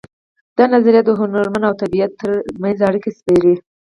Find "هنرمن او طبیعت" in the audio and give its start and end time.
1.19-2.11